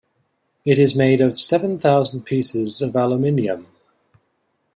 It 0.65 0.79
is 0.79 0.95
made 0.95 1.21
of 1.21 1.39
seven 1.39 1.77
thousand 1.77 2.23
pieces 2.23 2.81
of 2.81 2.95
aluminium. 2.95 3.67